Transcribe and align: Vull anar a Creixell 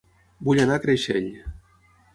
Vull 0.47 0.61
anar 0.63 0.79
a 0.79 0.83
Creixell 0.87 1.31